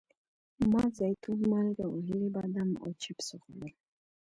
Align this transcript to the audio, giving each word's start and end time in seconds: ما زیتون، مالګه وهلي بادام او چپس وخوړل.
ما 0.71 0.83
زیتون، 0.97 1.39
مالګه 1.51 1.85
وهلي 1.89 2.29
بادام 2.35 2.71
او 2.83 2.89
چپس 3.01 3.27
وخوړل. 3.33 3.73